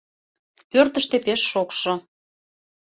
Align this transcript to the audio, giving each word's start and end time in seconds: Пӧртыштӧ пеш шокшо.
Пӧртыштӧ 0.71 1.17
пеш 1.25 1.41
шокшо. 1.51 1.93